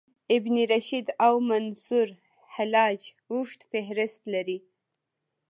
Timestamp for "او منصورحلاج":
1.25-3.01